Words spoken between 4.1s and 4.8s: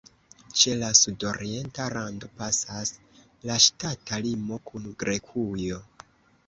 limo